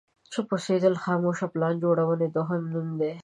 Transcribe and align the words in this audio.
چوپ 0.31 0.47
اوسېدل 0.53 0.93
د 0.97 1.01
خاموشه 1.03 1.45
پلان 1.53 1.73
جوړونې 1.83 2.27
دوهم 2.35 2.61
نوم 2.71 2.87
دی. 2.99 3.11